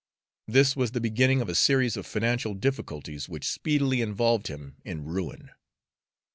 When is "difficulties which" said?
2.55-3.47